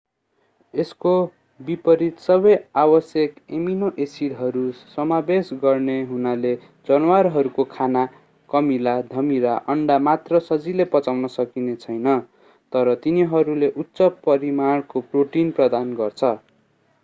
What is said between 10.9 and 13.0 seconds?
पचाउन सकिने छैन तर